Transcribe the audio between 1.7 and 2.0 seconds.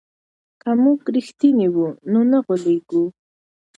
وو